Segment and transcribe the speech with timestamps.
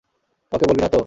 [0.51, 0.99] কাউকে বলবি না-তো?